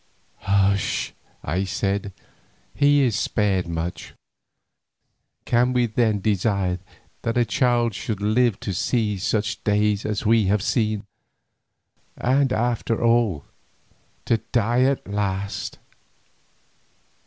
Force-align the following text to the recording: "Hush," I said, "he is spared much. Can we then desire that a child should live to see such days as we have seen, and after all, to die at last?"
"Hush," 0.39 1.13
I 1.43 1.63
said, 1.63 2.11
"he 2.73 3.03
is 3.03 3.15
spared 3.15 3.67
much. 3.67 4.15
Can 5.45 5.73
we 5.73 5.85
then 5.85 6.21
desire 6.21 6.79
that 7.21 7.37
a 7.37 7.45
child 7.45 7.93
should 7.93 8.19
live 8.19 8.59
to 8.61 8.73
see 8.73 9.19
such 9.19 9.63
days 9.63 10.03
as 10.03 10.25
we 10.25 10.45
have 10.45 10.63
seen, 10.63 11.05
and 12.17 12.51
after 12.51 12.99
all, 12.99 13.45
to 14.25 14.37
die 14.51 14.81
at 14.85 15.07
last?" 15.07 15.77